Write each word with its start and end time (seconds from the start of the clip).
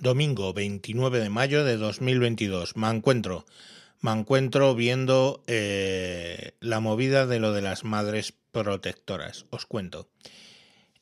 Domingo 0.00 0.52
29 0.52 1.18
de 1.18 1.28
mayo 1.28 1.64
de 1.64 1.76
2022. 1.76 2.76
Me 2.76 2.88
encuentro, 2.88 3.46
me 4.00 4.12
encuentro 4.12 4.76
viendo 4.76 5.42
eh, 5.48 6.52
la 6.60 6.78
movida 6.78 7.26
de 7.26 7.40
lo 7.40 7.52
de 7.52 7.62
las 7.62 7.82
madres 7.82 8.32
protectoras. 8.52 9.46
Os 9.50 9.66
cuento. 9.66 10.08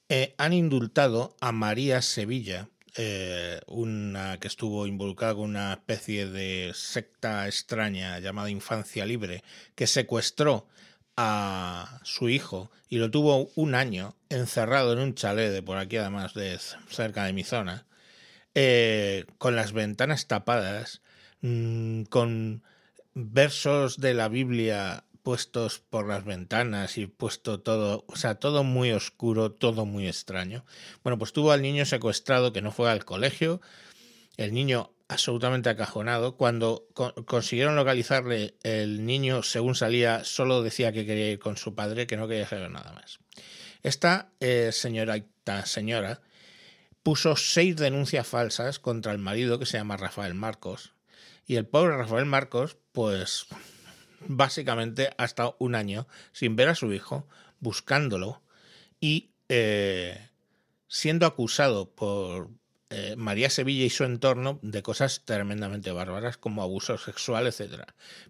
Eh, 0.09 0.35
han 0.39 0.55
indultado 0.55 1.37
a 1.43 1.53
María 1.53 2.01
Sevilla, 2.01 2.71
eh, 2.97 3.61
una 3.67 4.41
que 4.41 4.49
estuvo 4.49 4.87
involucrada 4.87 5.35
con 5.35 5.51
una 5.51 5.75
especie 5.75 6.27
de 6.27 6.73
secta 6.75 7.47
extraña 7.49 8.19
llamada 8.19 8.49
Infancia 8.49 9.05
Libre, 9.05 9.45
que 9.75 9.87
secuestró 9.87 10.69
a 11.19 12.01
su 12.03 12.31
hijo 12.31 12.71
y 12.89 12.97
lo 12.97 13.11
tuvo 13.11 13.51
un 13.57 13.75
año 13.75 14.17
encerrado 14.31 14.95
en 14.95 15.01
un 15.01 15.15
chalet 15.15 15.53
de 15.53 15.63
por 15.63 15.77
aquí, 15.77 15.99
además 15.99 16.33
de 16.33 16.59
cerca 16.89 17.25
de 17.25 17.35
mi 17.35 17.45
zona 17.45 17.87
eh, 18.59 19.27
con 19.37 19.55
las 19.55 19.73
ventanas 19.73 20.29
tapadas, 20.29 21.03
mm, 21.43 22.05
con 22.05 22.63
versos 23.13 24.01
de 24.01 24.15
la 24.15 24.29
Biblia 24.29 25.05
puestos 25.23 25.81
por 25.81 26.09
las 26.09 26.25
ventanas 26.25 26.97
y 26.97 27.07
puesto 27.07 27.61
todo, 27.61 28.07
o 28.09 28.17
sea, 28.17 28.37
todo 28.37 28.65
muy 28.65 28.93
oscuro, 28.93 29.53
todo 29.53 29.85
muy 29.85 30.09
extraño. 30.09 30.65
Bueno, 31.05 31.19
pues 31.19 31.35
tuvo 31.35 31.53
al 31.53 31.61
niño 31.61 31.85
secuestrado 31.85 32.55
que 32.55 32.63
no 32.63 32.73
fue 32.73 32.91
al 32.91 33.05
colegio, 33.05 33.61
el 34.39 34.55
niño 34.55 34.91
absolutamente 35.09 35.69
acajonado. 35.69 36.39
Cuando 36.39 36.89
consiguieron 37.27 37.77
localizarle, 37.77 38.55
el 38.63 39.05
niño, 39.05 39.43
según 39.43 39.75
salía, 39.75 40.25
solo 40.25 40.63
decía 40.63 40.93
que 40.93 41.05
quería 41.05 41.31
ir 41.31 41.39
con 41.39 41.59
su 41.59 41.75
padre, 41.75 42.07
que 42.07 42.17
no 42.17 42.27
quería 42.27 42.45
hacer 42.45 42.71
nada 42.71 42.93
más. 42.93 43.19
Esta 43.83 44.31
eh, 44.41 44.71
señora, 44.73 45.23
señora 45.67 46.23
puso 47.07 47.37
seis 47.37 47.77
denuncias 47.77 48.27
falsas 48.27 48.81
contra 48.81 49.13
el 49.13 49.19
marido 49.19 49.61
que 49.61 49.65
se 49.65 49.79
llama 49.79 49.97
Rafael 49.97 50.35
Marcos. 50.35 50.93
Y 51.47 51.55
el 51.55 51.65
pobre 51.65 51.97
Rafael 51.97 52.27
Marcos, 52.27 52.79
pues 52.91 53.47
básicamente 54.27 55.11
ha 55.17 55.25
estado 55.25 55.55
un 55.61 55.77
año 55.77 56.09
sin 56.33 56.57
ver 56.57 56.69
a 56.69 56.75
su 56.75 56.93
hijo, 56.93 57.29
buscándolo 57.61 58.43
y 58.99 59.31
eh, 59.49 60.31
siendo 60.89 61.27
acusado 61.27 61.95
por 61.95 62.51
eh, 62.91 63.15
María 63.17 63.51
Sevilla 63.51 63.85
y 63.85 63.91
su 63.91 64.03
entorno 64.03 64.59
de 64.63 64.83
cosas 64.83 65.23
tremendamente 65.25 65.93
bárbaras 65.93 66.39
como 66.39 66.61
abuso 66.61 66.99
sexual, 66.99 67.47
etc. 67.47 67.85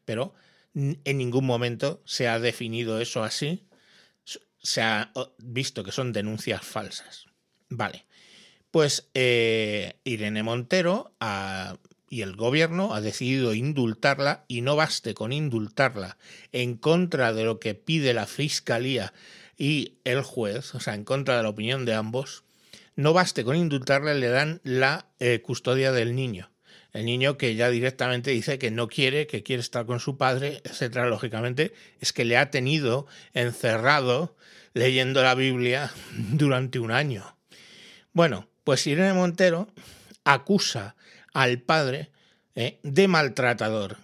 Pero 0.04 0.34
en 0.74 1.16
ningún 1.16 1.46
momento 1.46 2.02
se 2.04 2.28
ha 2.28 2.38
definido 2.38 3.00
eso 3.00 3.24
así, 3.24 3.66
se 4.58 4.82
ha 4.82 5.12
visto 5.38 5.82
que 5.82 5.92
son 5.92 6.12
denuncias 6.12 6.62
falsas. 6.62 7.24
Vale. 7.70 8.05
Pues 8.76 9.08
eh, 9.14 9.94
Irene 10.04 10.42
Montero 10.42 11.14
y 12.10 12.20
el 12.20 12.36
gobierno 12.36 12.94
ha 12.94 13.00
decidido 13.00 13.54
indultarla 13.54 14.44
y 14.48 14.60
no 14.60 14.76
baste 14.76 15.14
con 15.14 15.32
indultarla 15.32 16.18
en 16.52 16.76
contra 16.76 17.32
de 17.32 17.44
lo 17.44 17.58
que 17.58 17.74
pide 17.74 18.12
la 18.12 18.26
fiscalía 18.26 19.14
y 19.56 19.94
el 20.04 20.20
juez, 20.20 20.74
o 20.74 20.80
sea, 20.80 20.92
en 20.92 21.04
contra 21.04 21.38
de 21.38 21.44
la 21.44 21.48
opinión 21.48 21.86
de 21.86 21.94
ambos, 21.94 22.44
no 22.96 23.14
baste 23.14 23.44
con 23.44 23.56
indultarla, 23.56 24.12
le 24.12 24.28
dan 24.28 24.60
la 24.62 25.06
eh, 25.20 25.40
custodia 25.40 25.90
del 25.90 26.14
niño. 26.14 26.50
El 26.92 27.06
niño 27.06 27.38
que 27.38 27.54
ya 27.54 27.70
directamente 27.70 28.30
dice 28.32 28.58
que 28.58 28.70
no 28.70 28.88
quiere, 28.88 29.26
que 29.26 29.42
quiere 29.42 29.62
estar 29.62 29.86
con 29.86 30.00
su 30.00 30.18
padre, 30.18 30.60
etcétera. 30.64 31.06
Lógicamente, 31.06 31.72
es 31.98 32.12
que 32.12 32.26
le 32.26 32.36
ha 32.36 32.50
tenido 32.50 33.06
encerrado 33.32 34.36
leyendo 34.74 35.22
la 35.22 35.34
Biblia 35.34 35.90
durante 36.12 36.78
un 36.78 36.90
año. 36.90 37.38
Bueno, 38.12 38.46
pues 38.66 38.84
Irene 38.88 39.12
Montero 39.12 39.68
acusa 40.24 40.96
al 41.32 41.60
padre 41.60 42.10
eh, 42.56 42.80
de 42.82 43.06
maltratador 43.06 43.96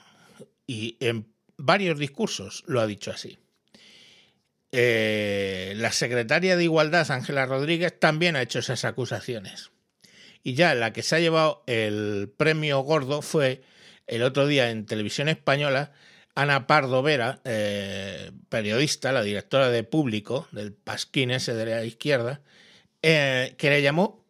y 0.69 0.97
en 1.01 1.27
varios 1.57 1.99
discursos 1.99 2.63
lo 2.69 2.81
ha 2.81 2.87
dicho 2.87 3.11
así. 3.11 3.41
Eh, 4.71 5.73
la 5.79 5.91
secretaria 5.91 6.57
de 6.57 6.63
Igualdad, 6.63 7.11
Ángela 7.11 7.45
Rodríguez, 7.45 7.99
también 7.99 8.37
ha 8.37 8.43
hecho 8.43 8.61
esas 8.61 8.85
acusaciones. 8.85 9.73
Y 10.45 10.55
ya 10.55 10.77
la 10.77 10.93
que 10.93 11.03
se 11.03 11.17
ha 11.17 11.19
llevado 11.19 11.65
el 11.67 12.33
premio 12.37 12.79
gordo 12.83 13.21
fue 13.21 13.63
el 14.07 14.23
otro 14.23 14.47
día 14.47 14.71
en 14.71 14.87
televisión 14.87 15.29
española, 15.29 15.91
Ana 16.37 16.69
Pardo 16.69 17.03
Vera, 17.03 17.41
eh, 17.45 18.31
periodista, 18.49 19.11
la 19.11 19.25
directora 19.25 19.71
de 19.71 19.83
público 19.83 20.47
del 20.53 20.73
Pasquín 20.73 21.33
ese 21.33 21.53
de 21.53 21.67
la 21.67 21.85
izquierda, 21.85 22.43
que 23.01 23.57
le 23.59 23.83
llamó 23.83 24.22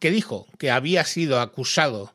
que 0.00 0.10
dijo 0.10 0.46
que 0.58 0.70
había 0.70 1.04
sido 1.04 1.40
acusado 1.40 2.14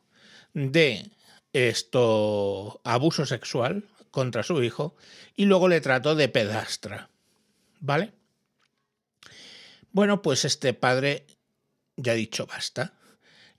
de 0.54 1.10
esto 1.52 2.80
abuso 2.84 3.26
sexual 3.26 3.84
contra 4.10 4.42
su 4.42 4.62
hijo 4.62 4.94
y 5.36 5.46
luego 5.46 5.68
le 5.68 5.80
trató 5.80 6.14
de 6.14 6.28
pedastra. 6.28 7.10
¿Vale? 7.80 8.12
Bueno, 9.92 10.22
pues 10.22 10.44
este 10.44 10.74
padre 10.74 11.26
ya 11.96 12.12
ha 12.12 12.16
dicho 12.16 12.46
basta 12.46 12.94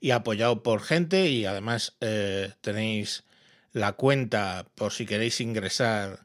y 0.00 0.10
apoyado 0.10 0.62
por 0.62 0.82
gente 0.82 1.28
y 1.28 1.44
además 1.46 1.96
eh, 2.00 2.52
tenéis 2.60 3.24
la 3.72 3.92
cuenta 3.92 4.66
por 4.74 4.92
si 4.92 5.06
queréis 5.06 5.40
ingresar 5.40 6.20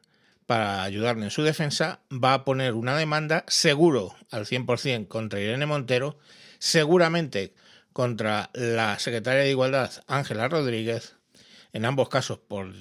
para 0.46 0.82
ayudarle 0.82 1.24
en 1.24 1.30
su 1.30 1.42
defensa, 1.42 2.00
va 2.10 2.32
a 2.32 2.44
poner 2.44 2.72
una 2.72 2.96
demanda 2.96 3.44
seguro 3.48 4.16
al 4.30 4.46
100% 4.46 5.06
contra 5.06 5.40
Irene 5.40 5.66
Montero, 5.66 6.18
seguramente 6.58 7.52
contra 7.98 8.50
la 8.54 8.96
secretaria 9.00 9.42
de 9.42 9.50
Igualdad, 9.50 9.90
Ángela 10.06 10.46
Rodríguez, 10.46 11.16
en 11.72 11.84
ambos 11.84 12.08
casos 12.08 12.38
por 12.38 12.72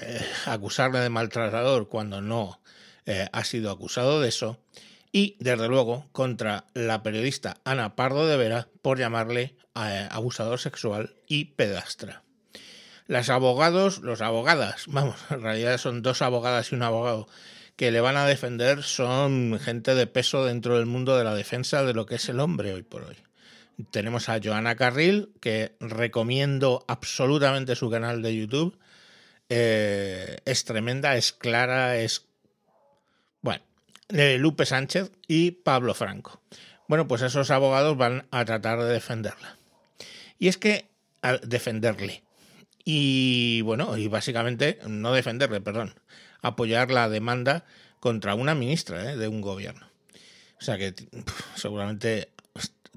eh, 0.00 0.26
acusarle 0.46 1.00
de 1.00 1.10
maltratador 1.10 1.90
cuando 1.90 2.22
no 2.22 2.58
eh, 3.04 3.28
ha 3.32 3.44
sido 3.44 3.70
acusado 3.70 4.22
de 4.22 4.30
eso, 4.30 4.62
y 5.12 5.36
desde 5.40 5.68
luego 5.68 6.08
contra 6.12 6.64
la 6.72 7.02
periodista 7.02 7.58
Ana 7.64 7.96
Pardo 7.96 8.26
de 8.26 8.38
Vera 8.38 8.68
por 8.80 8.98
llamarle 8.98 9.56
eh, 9.74 10.08
abusador 10.10 10.58
sexual 10.58 11.16
y 11.26 11.52
pedastra. 11.52 12.22
Las 13.06 13.28
abogados, 13.28 13.98
los 13.98 14.22
abogadas, 14.22 14.84
vamos, 14.86 15.16
en 15.28 15.42
realidad 15.42 15.76
son 15.76 16.00
dos 16.00 16.22
abogadas 16.22 16.72
y 16.72 16.76
un 16.76 16.82
abogado 16.82 17.28
que 17.76 17.90
le 17.90 18.00
van 18.00 18.16
a 18.16 18.24
defender, 18.24 18.82
son 18.82 19.60
gente 19.62 19.94
de 19.94 20.06
peso 20.06 20.46
dentro 20.46 20.78
del 20.78 20.86
mundo 20.86 21.18
de 21.18 21.24
la 21.24 21.34
defensa 21.34 21.84
de 21.84 21.92
lo 21.92 22.06
que 22.06 22.14
es 22.14 22.26
el 22.30 22.40
hombre 22.40 22.72
hoy 22.72 22.82
por 22.82 23.02
hoy. 23.02 23.18
Tenemos 23.90 24.28
a 24.28 24.40
Joana 24.42 24.76
Carril, 24.76 25.32
que 25.40 25.76
recomiendo 25.80 26.84
absolutamente 26.88 27.74
su 27.76 27.90
canal 27.90 28.22
de 28.22 28.36
YouTube. 28.36 28.78
Eh, 29.48 30.38
es 30.44 30.64
tremenda, 30.64 31.16
es 31.16 31.32
clara, 31.32 31.96
es... 31.98 32.26
Bueno, 33.40 33.64
Lupe 34.08 34.66
Sánchez 34.66 35.10
y 35.26 35.52
Pablo 35.52 35.94
Franco. 35.94 36.42
Bueno, 36.88 37.08
pues 37.08 37.22
esos 37.22 37.50
abogados 37.50 37.96
van 37.96 38.26
a 38.30 38.44
tratar 38.44 38.78
de 38.80 38.92
defenderla. 38.92 39.56
Y 40.38 40.48
es 40.48 40.58
que, 40.58 40.86
defenderle. 41.44 42.22
Y 42.84 43.60
bueno, 43.62 43.96
y 43.96 44.08
básicamente, 44.08 44.78
no 44.86 45.12
defenderle, 45.12 45.60
perdón, 45.60 45.94
apoyar 46.42 46.90
la 46.90 47.08
demanda 47.08 47.64
contra 48.00 48.34
una 48.34 48.54
ministra 48.54 49.12
eh, 49.12 49.16
de 49.16 49.28
un 49.28 49.40
gobierno. 49.40 49.86
O 50.58 50.64
sea 50.64 50.78
que 50.78 50.94
seguramente 51.54 52.28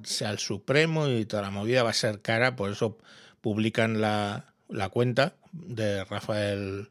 sea 0.04 0.32
el 0.32 0.40
Supremo 0.40 1.08
y 1.08 1.26
toda 1.26 1.44
la 1.44 1.52
movida 1.52 1.84
va 1.84 1.92
a 1.92 1.94
ser 1.94 2.22
cara, 2.22 2.56
por 2.56 2.72
eso 2.72 2.98
publican 3.42 4.02
la, 4.02 4.54
la 4.70 4.90
cuenta 4.90 5.36
de 5.52 6.04
Rafael 6.04 6.90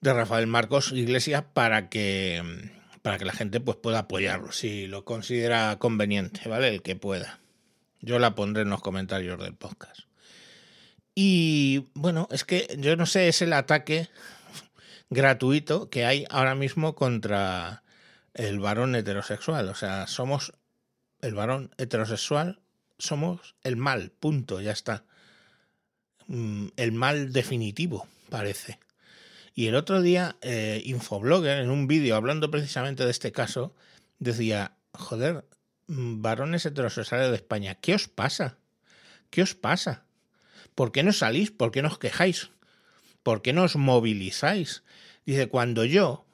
de 0.00 0.14
Rafael 0.14 0.46
Marcos 0.46 0.92
Iglesias 0.92 1.44
para 1.52 1.88
que 1.90 2.42
para 3.02 3.18
que 3.18 3.24
la 3.24 3.32
gente 3.32 3.60
pues 3.60 3.76
pueda 3.76 4.00
apoyarlo 4.00 4.52
si 4.52 4.86
lo 4.86 5.04
considera 5.04 5.78
conveniente, 5.78 6.48
¿vale? 6.48 6.68
El 6.68 6.82
que 6.82 6.96
pueda. 6.96 7.40
Yo 8.00 8.18
la 8.18 8.34
pondré 8.34 8.62
en 8.62 8.70
los 8.70 8.80
comentarios 8.80 9.38
del 9.40 9.54
podcast. 9.54 10.00
Y 11.14 11.88
bueno, 11.94 12.28
es 12.30 12.44
que 12.44 12.66
yo 12.78 12.96
no 12.96 13.06
sé, 13.06 13.28
es 13.28 13.42
el 13.42 13.52
ataque 13.52 14.08
gratuito 15.10 15.90
que 15.90 16.04
hay 16.06 16.24
ahora 16.30 16.54
mismo 16.54 16.94
contra 16.94 17.82
el 18.34 18.58
varón 18.60 18.94
heterosexual. 18.94 19.68
O 19.68 19.74
sea, 19.74 20.06
somos 20.06 20.52
el 21.22 21.34
varón 21.34 21.74
heterosexual, 21.78 22.60
somos 22.98 23.54
el 23.62 23.76
mal, 23.76 24.12
punto, 24.18 24.60
ya 24.60 24.72
está. 24.72 25.04
Mm, 26.26 26.68
el 26.76 26.92
mal 26.92 27.32
definitivo, 27.32 28.06
parece. 28.28 28.78
Y 29.54 29.66
el 29.66 29.74
otro 29.74 30.00
día, 30.00 30.36
eh, 30.42 30.82
Infoblogger, 30.84 31.58
en 31.58 31.70
un 31.70 31.86
vídeo 31.86 32.16
hablando 32.16 32.50
precisamente 32.50 33.04
de 33.04 33.10
este 33.10 33.32
caso, 33.32 33.74
decía, 34.18 34.76
joder, 34.92 35.44
mm, 35.88 36.22
varones 36.22 36.66
heterosexuales 36.66 37.30
de 37.30 37.36
España, 37.36 37.74
¿qué 37.74 37.94
os 37.94 38.08
pasa? 38.08 38.58
¿Qué 39.30 39.42
os 39.42 39.54
pasa? 39.54 40.04
¿Por 40.74 40.92
qué 40.92 41.02
no 41.02 41.12
salís? 41.12 41.50
¿Por 41.50 41.72
qué 41.72 41.82
no 41.82 41.88
os 41.88 41.98
quejáis? 41.98 42.50
¿Por 43.22 43.42
qué 43.42 43.52
no 43.52 43.64
os 43.64 43.76
movilizáis? 43.76 44.82
Dice, 45.26 45.48
cuando 45.48 45.84
yo, 45.84 46.24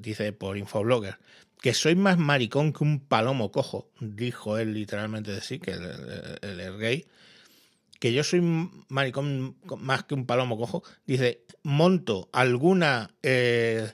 dice 0.00 0.32
por 0.32 0.56
Infoblogger, 0.56 1.18
que 1.60 1.74
soy 1.74 1.94
más 1.94 2.18
maricón 2.18 2.72
que 2.72 2.84
un 2.84 3.00
palomo 3.00 3.50
cojo, 3.50 3.90
dijo 4.00 4.58
él 4.58 4.74
literalmente 4.74 5.32
de 5.32 5.40
sí, 5.40 5.58
que 5.58 5.72
él, 5.72 6.78
gay. 6.78 7.06
que 7.98 8.12
yo 8.12 8.22
soy 8.24 8.40
maricón 8.88 9.56
más 9.78 10.04
que 10.04 10.14
un 10.14 10.26
palomo 10.26 10.56
cojo, 10.56 10.82
dice, 11.06 11.44
monto 11.62 12.28
alguna 12.32 13.10
eh, 13.22 13.92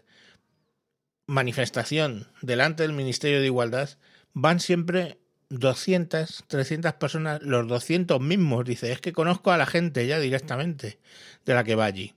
manifestación 1.26 2.28
delante 2.42 2.82
del 2.82 2.92
Ministerio 2.92 3.40
de 3.40 3.46
Igualdad, 3.46 3.90
van 4.32 4.60
siempre 4.60 5.18
200, 5.52 6.44
300 6.46 6.94
personas, 6.94 7.42
los 7.42 7.68
200 7.68 8.20
mismos. 8.20 8.64
Dice, 8.64 8.90
es 8.92 9.00
que 9.00 9.12
conozco 9.12 9.50
a 9.50 9.58
la 9.58 9.66
gente 9.66 10.06
ya 10.06 10.18
directamente 10.18 10.98
de 11.44 11.54
la 11.54 11.64
que 11.64 11.74
va 11.74 11.84
allí. 11.84 12.14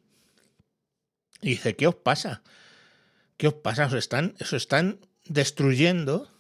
Y 1.42 1.50
dice, 1.50 1.76
¿qué 1.76 1.88
os 1.88 1.96
pasa? 1.96 2.42
¿Qué 3.38 3.48
os 3.48 3.56
pasa? 3.56 3.86
Os 3.86 3.94
están, 3.94 4.36
os 4.40 4.54
están 4.54 5.00
destruyendo, 5.26 6.32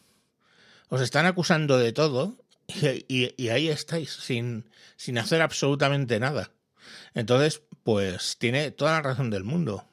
os 0.90 1.02
están 1.02 1.26
acusando 1.26 1.78
de 1.78 1.92
todo 1.92 2.38
y, 2.68 3.50
ahí 3.50 3.70
estáis, 3.70 4.12
sin, 4.12 4.70
sin 4.96 5.18
hacer 5.18 5.42
absolutamente 5.42 6.20
nada. 6.20 6.52
Entonces, 7.14 7.62
pues 7.84 8.38
tiene 8.38 8.72
toda 8.72 8.94
la 8.94 9.02
razón 9.02 9.30
del 9.30 9.44
mundo. 9.44 9.88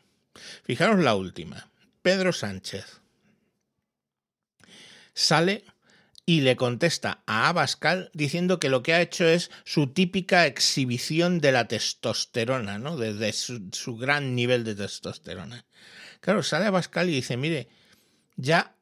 Fijaros 0.65 1.01
la 1.01 1.15
última. 1.15 1.71
Pedro 2.03 2.33
Sánchez 2.33 3.01
sale 5.15 5.65
y 6.25 6.43
le 6.43 6.57
contesta 6.57 7.23
a 7.27 7.49
Abascal 7.49 8.11
diciendo 8.15 8.61
que 8.61 8.69
lo 8.69 8.83
que 8.83 8.95
ha 8.95 9.01
hecho 9.01 9.27
es 9.27 9.51
su 9.65 9.89
típica 9.89 10.47
exhibición 10.47 11.41
de 11.41 11.53
la 11.53 11.67
testosterona, 11.67 12.79
¿no? 12.79 12.97
De, 12.97 13.33
su, 13.33 13.69
su, 13.73 13.97
gran 13.97 14.35
nivel 14.35 14.65
de 14.65 14.75
testosterona. 14.75 15.65
Claro, 16.21 16.43
sale 16.43 16.67
Abascal 16.67 17.09
y 17.09 17.15
dice, 17.15 17.37
mire, 17.37 17.69
ya 18.37 18.77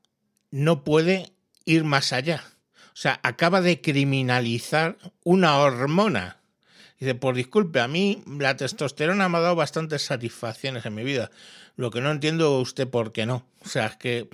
no 0.51 0.85
puede 0.85 1.33
ir 1.65 1.85
más 1.85 2.13
allá. 2.13 2.45
O 2.93 2.97
sea, 2.97 3.21
acaba 3.23 3.61
de 3.63 3.81
criminalizar 3.81 4.99
una 5.25 5.59
hormona. 5.59 6.40
Dice, 7.01 7.15
por 7.15 7.35
disculpe, 7.35 7.81
a 7.81 7.89
mí 7.89 8.23
la 8.27 8.59
testosterona 8.59 9.31
me 9.31 9.39
ha 9.39 9.41
dado 9.41 9.57
bastantes 9.57 10.03
satisfacciones 10.03 10.85
en 10.85 10.95
mi 10.95 11.03
vida. 11.03 11.31
Lo 11.77 11.91
que 11.91 12.03
no 12.03 12.11
entiendo 12.11 12.61
usted 12.61 12.87
por 12.87 13.13
qué 13.13 13.25
no. 13.25 13.47
O 13.65 13.69
sea, 13.69 13.87
es 13.87 13.97
que, 13.97 14.29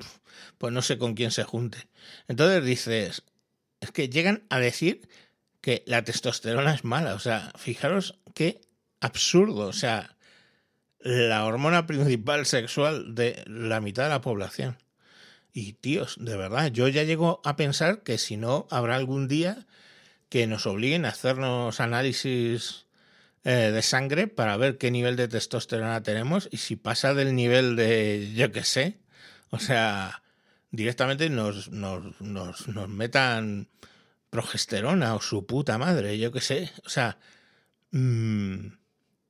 pues 0.58 0.72
no 0.72 0.82
sé 0.82 0.98
con 0.98 1.14
quién 1.14 1.30
se 1.30 1.44
junte. 1.44 1.86
Entonces 2.26 2.64
dices, 2.64 3.22
es 3.80 3.92
que 3.92 4.08
llegan 4.08 4.42
a 4.50 4.58
decir 4.58 5.08
que 5.60 5.84
la 5.86 6.02
testosterona 6.02 6.74
es 6.74 6.84
mala. 6.84 7.14
O 7.14 7.20
sea, 7.20 7.52
fijaros 7.56 8.18
qué 8.34 8.60
absurdo. 9.00 9.68
O 9.68 9.72
sea, 9.72 10.16
la 10.98 11.44
hormona 11.44 11.86
principal 11.86 12.46
sexual 12.46 13.14
de 13.14 13.44
la 13.46 13.80
mitad 13.80 14.02
de 14.02 14.10
la 14.10 14.22
población. 14.22 14.76
Y 15.52 15.74
tíos, 15.74 16.16
de 16.18 16.36
verdad, 16.36 16.66
yo 16.72 16.88
ya 16.88 17.04
llego 17.04 17.40
a 17.44 17.54
pensar 17.54 18.02
que 18.02 18.18
si 18.18 18.36
no, 18.36 18.66
habrá 18.70 18.96
algún 18.96 19.28
día 19.28 19.66
que 20.28 20.46
nos 20.46 20.66
obliguen 20.66 21.04
a 21.04 21.10
hacernos 21.10 21.80
análisis 21.80 22.86
eh, 23.44 23.70
de 23.72 23.82
sangre 23.82 24.26
para 24.26 24.56
ver 24.56 24.78
qué 24.78 24.90
nivel 24.90 25.16
de 25.16 25.28
testosterona 25.28 26.02
tenemos 26.02 26.48
y 26.50 26.58
si 26.58 26.76
pasa 26.76 27.14
del 27.14 27.34
nivel 27.34 27.76
de, 27.76 28.32
yo 28.34 28.50
qué 28.52 28.64
sé, 28.64 28.98
o 29.50 29.58
sea, 29.58 30.22
directamente 30.70 31.30
nos, 31.30 31.70
nos, 31.70 32.20
nos, 32.20 32.88
metan 32.88 33.68
progesterona 34.30 35.14
o 35.14 35.20
su 35.20 35.46
puta 35.46 35.78
madre, 35.78 36.18
yo 36.18 36.32
qué 36.32 36.40
sé, 36.40 36.72
o 36.84 36.88
sea, 36.88 37.18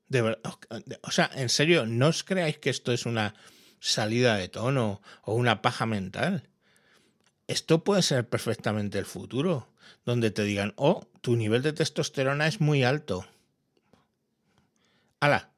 verdad, 0.08 0.38
o 1.02 1.10
sea, 1.10 1.30
en 1.34 1.48
serio, 1.48 1.86
¿no 1.86 2.08
os 2.08 2.24
creáis 2.24 2.58
que 2.58 2.70
esto 2.70 2.92
es 2.92 3.06
una 3.06 3.34
salida 3.80 4.36
de 4.36 4.48
tono 4.48 5.02
o 5.22 5.34
una 5.34 5.62
paja 5.62 5.86
mental. 5.86 6.48
Esto 7.48 7.84
puede 7.84 8.02
ser 8.02 8.28
perfectamente 8.28 8.98
el 8.98 9.06
futuro, 9.06 9.68
donde 10.04 10.30
te 10.30 10.42
digan, 10.42 10.72
oh, 10.76 11.06
tu 11.20 11.36
nivel 11.36 11.62
de 11.62 11.72
testosterona 11.72 12.46
es 12.46 12.60
muy 12.60 12.82
alto. 12.82 13.26
¡Hala! 15.20 15.50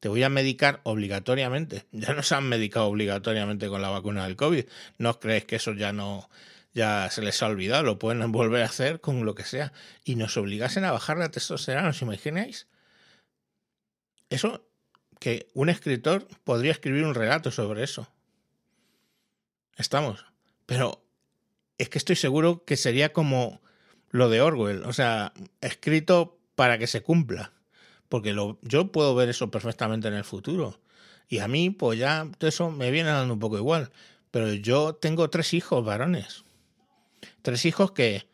Te 0.00 0.08
voy 0.08 0.22
a 0.22 0.28
medicar 0.28 0.80
obligatoriamente. 0.84 1.86
Ya 1.92 2.14
nos 2.14 2.32
han 2.32 2.48
medicado 2.48 2.86
obligatoriamente 2.86 3.68
con 3.68 3.82
la 3.82 3.90
vacuna 3.90 4.24
del 4.24 4.36
COVID. 4.36 4.64
¿No 4.98 5.10
os 5.10 5.18
creéis 5.18 5.44
que 5.44 5.56
eso 5.56 5.72
ya 5.74 5.92
no, 5.92 6.28
ya 6.72 7.08
se 7.10 7.22
les 7.22 7.42
ha 7.42 7.46
olvidado? 7.46 7.84
Lo 7.84 7.98
pueden 7.98 8.32
volver 8.32 8.62
a 8.62 8.66
hacer 8.66 9.00
con 9.00 9.24
lo 9.24 9.34
que 9.34 9.44
sea. 9.44 9.72
Y 10.04 10.16
nos 10.16 10.36
obligasen 10.36 10.84
a 10.84 10.92
bajar 10.92 11.18
la 11.18 11.30
testosterona, 11.30 11.90
¿os 11.90 12.02
imagináis? 12.02 12.66
Eso 14.30 14.66
que 15.20 15.48
un 15.54 15.68
escritor 15.68 16.26
podría 16.44 16.72
escribir 16.72 17.04
un 17.04 17.14
relato 17.14 17.50
sobre 17.50 17.84
eso. 17.84 18.10
Estamos. 19.76 20.24
Pero 20.66 21.04
es 21.80 21.88
que 21.88 21.98
estoy 21.98 22.16
seguro 22.16 22.64
que 22.64 22.76
sería 22.76 23.12
como 23.12 23.60
lo 24.10 24.28
de 24.28 24.42
Orwell, 24.42 24.84
o 24.84 24.92
sea, 24.92 25.32
escrito 25.60 26.38
para 26.54 26.78
que 26.78 26.86
se 26.86 27.02
cumpla. 27.02 27.52
Porque 28.10 28.36
yo 28.62 28.92
puedo 28.92 29.14
ver 29.14 29.28
eso 29.30 29.50
perfectamente 29.50 30.08
en 30.08 30.14
el 30.14 30.24
futuro. 30.24 30.78
Y 31.28 31.38
a 31.38 31.48
mí, 31.48 31.70
pues 31.70 31.98
ya 31.98 32.28
eso 32.40 32.70
me 32.70 32.90
viene 32.90 33.08
dando 33.08 33.34
un 33.34 33.40
poco 33.40 33.56
igual. 33.56 33.92
Pero 34.30 34.52
yo 34.52 34.94
tengo 34.94 35.30
tres 35.30 35.54
hijos 35.54 35.84
varones. 35.84 36.44
Tres 37.40 37.64
hijos 37.64 37.92
que, 37.92 38.26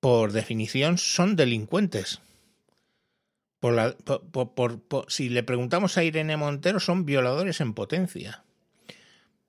por 0.00 0.32
definición, 0.32 0.98
son 0.98 1.36
delincuentes. 1.36 2.20
Por, 3.60 3.96
si 5.08 5.28
le 5.28 5.42
preguntamos 5.44 5.96
a 5.96 6.04
Irene 6.04 6.36
Montero, 6.36 6.80
son 6.80 7.06
violadores 7.06 7.60
en 7.60 7.74
potencia. 7.74 8.44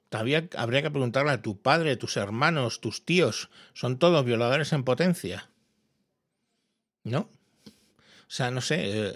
Todavía 0.10 0.50
habría 0.58 0.82
que 0.82 0.90
preguntarle 0.90 1.32
a 1.32 1.42
tu 1.42 1.62
padre, 1.62 1.96
tus 1.96 2.18
hermanos, 2.18 2.82
tus 2.82 3.06
tíos, 3.06 3.50
son 3.74 4.00
todos 4.00 4.26
violadores 4.26 4.74
en 4.74 4.84
potencia. 4.84 5.50
¿No? 7.04 7.30
O 8.30 8.32
sea, 8.32 8.52
no 8.52 8.62
sé, 8.62 9.08
eh, 9.08 9.14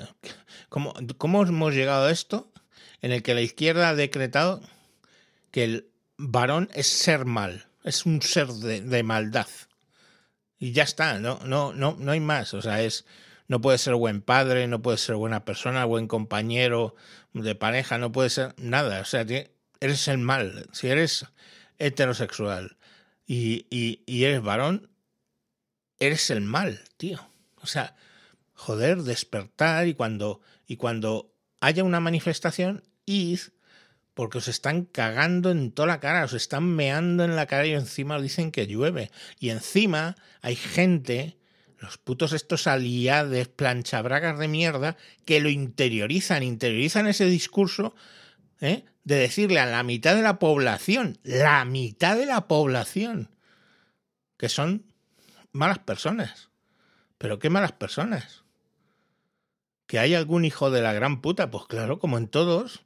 ¿cómo, 0.69 0.94
¿cómo 1.18 1.44
hemos 1.44 1.74
llegado 1.74 2.06
a 2.06 2.12
esto 2.12 2.51
en 3.01 3.12
el 3.12 3.22
que 3.22 3.34
la 3.34 3.42
izquierda 3.42 3.90
ha 3.90 3.95
decretado 3.95 4.62
que 5.51 5.63
el 5.63 5.90
varón 6.18 6.69
es 6.74 6.88
ser 6.88 7.25
mal, 7.25 7.68
es 7.84 8.06
un 8.06 8.22
ser 8.22 8.48
de, 8.48 9.04
maldad? 9.04 9.48
Y 10.57 10.72
ya 10.72 10.84
está, 10.84 11.19
no, 11.19 11.39
no, 11.46 11.74
no, 11.74 11.96
no 12.00 12.12
hay 12.12 12.19
más. 12.19 12.54
O 12.54 12.62
sea, 12.62 12.81
es 12.81 13.06
no 13.48 13.62
puede 13.62 13.78
ser 13.78 13.96
buen 13.96 14.22
padre, 14.22 14.68
no 14.68 14.81
puede 14.81 14.98
ser 14.98 15.16
buena 15.16 15.46
persona, 15.46 15.86
buen 15.86 16.07
compañero 16.07 16.96
de 17.34 17.56
pareja, 17.56 17.98
no 17.98 18.12
puede 18.12 18.30
ser 18.30 18.56
nada. 18.57 19.01
O 19.01 19.06
sea, 19.06 19.25
eres 19.84 20.08
el 20.08 20.18
mal. 20.18 20.70
Si 20.72 20.88
eres 20.88 21.26
heterosexual 21.78 22.78
y, 23.26 23.68
y, 23.70 24.24
eres 24.24 24.42
varón, 24.42 24.90
eres 26.00 26.30
el 26.30 26.42
mal, 26.42 26.82
tío. 26.98 27.20
O 27.58 27.68
sea, 27.68 27.96
joder, 28.54 29.04
despertar 29.04 29.88
y 29.88 29.94
cuando, 29.94 30.40
y 30.68 30.78
cuando 30.78 31.34
haya 31.60 31.84
una 31.84 32.00
manifestación, 32.00 32.84
id, 33.06 33.40
porque 34.13 34.38
os 34.38 34.48
están 34.48 34.86
cagando 34.86 35.52
en 35.52 35.72
toda 35.72 35.88
la 35.88 36.00
cara, 36.00 36.24
os 36.24 36.34
están 36.34 36.63
meando 36.63 37.25
en 37.25 37.36
la 37.36 37.48
cara 37.48 37.66
y 37.66 37.74
encima 37.74 38.16
os 38.16 38.24
dicen 38.24 38.52
que 38.52 38.68
llueve. 38.68 39.12
Y 39.40 39.50
encima 39.50 40.16
hay 40.42 40.56
gente 40.56 41.38
los 41.78 41.98
putos 41.98 42.32
estos 42.32 42.68
aliades 42.68 43.50
planchabragas 43.50 44.40
de 44.40 44.48
mierda 44.48 44.96
que 45.25 45.42
lo 45.42 45.50
interiorizan, 45.50 46.42
interiorizan 46.42 47.08
ese 47.08 47.25
discurso 47.25 47.94
¿eh? 48.63 48.86
de 49.03 49.15
decirle 49.15 49.60
a 49.60 49.67
la 49.67 49.84
mitad 49.84 50.15
de 50.15 50.24
la 50.24 50.39
población, 50.39 51.20
la 51.24 51.63
mitad 51.65 52.17
de 52.17 52.25
la 52.25 52.48
población, 52.48 53.29
que 54.38 54.50
son 54.50 54.86
malas 55.51 55.79
personas. 55.79 56.50
Pero 57.20 57.38
qué 57.38 57.50
malas 57.50 57.74
personas. 57.74 58.43
Que 59.86 60.00
hay 60.00 60.15
algún 60.15 60.46
hijo 60.46 60.72
de 60.72 60.82
la 60.82 60.93
gran 60.93 61.22
puta, 61.22 61.51
pues 61.51 61.65
claro, 61.67 62.00
como 62.00 62.17
en 62.17 62.27
todos, 62.27 62.86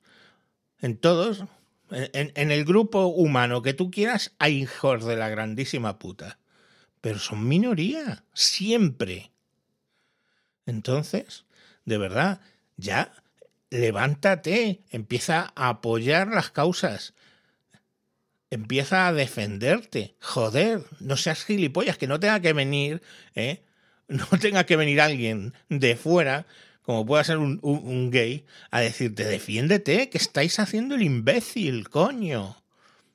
en 0.82 0.98
todos, 0.98 1.46
en, 1.92 2.34
en 2.36 2.52
el 2.52 2.66
grupo 2.66 3.06
humano 3.06 3.62
que 3.62 3.74
tú 3.74 3.90
quieras, 3.90 4.34
hay 4.40 4.64
hijos 4.64 5.06
de 5.06 5.16
la 5.16 5.30
grandísima 5.30 5.98
puta 6.00 6.38
pero 7.02 7.20
son 7.20 7.48
minoría, 7.48 8.26
siempre. 8.34 9.32
Entonces, 10.66 11.46
de 11.86 11.98
verdad, 11.98 12.42
ya 12.76 13.14
levántate, 13.70 14.82
empieza 14.92 15.54
a 15.56 15.70
apoyar 15.70 16.28
las 16.30 16.52
causas, 16.52 17.14
empieza 18.50 19.08
a 19.08 19.14
defenderte. 19.14 20.16
Joder, 20.22 20.84
no 21.00 21.18
seas 21.18 21.44
gilipollas, 21.46 21.98
que 21.98 22.08
no 22.08 22.20
tenga 22.20 22.40
que 22.40 22.54
venir, 22.54 23.02
¿eh? 23.36 23.64
no 24.08 24.26
tenga 24.40 24.66
que 24.66 24.78
venir 24.78 25.02
alguien 25.02 25.54
de 25.70 25.96
fuera, 25.96 26.46
como 26.82 27.06
pueda 27.06 27.24
ser 27.24 27.38
un, 27.38 27.60
un 27.62 28.12
gay, 28.12 28.46
a 28.72 28.80
decirte, 28.80 29.26
defiéndete, 29.26 30.10
que 30.10 30.18
estáis 30.18 30.60
haciendo 30.60 30.96
el 30.96 31.02
imbécil, 31.02 31.90
coño. 31.90 32.56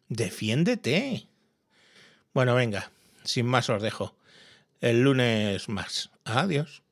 Defiéndete. 0.09 1.29
Bueno, 2.35 2.55
venga 2.55 2.91
sin 3.25 3.47
más 3.47 3.69
os 3.71 3.83
dejo. 3.83 4.15
El 4.81 5.03
lunes 5.03 5.69
más. 5.69 6.11
Adiós. 6.25 6.83